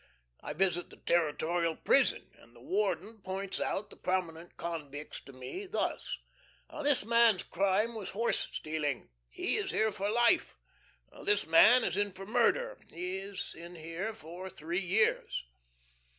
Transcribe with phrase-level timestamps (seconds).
[0.39, 5.67] I visit the territorial Prison, and the Warden points out the prominent convicts to me
[5.67, 6.17] thus:
[6.81, 9.09] "This man's crime was horse stealing.
[9.29, 10.57] He is here for life."
[11.23, 12.79] "This man is in for murder.
[12.91, 15.45] He is here for three years."